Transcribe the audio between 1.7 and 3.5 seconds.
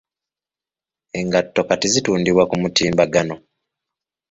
zitundibwa ku mutimbagano.